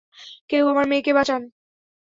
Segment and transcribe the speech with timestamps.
[0.49, 1.41] কেউ আমার মেয়েকে বাঁচান।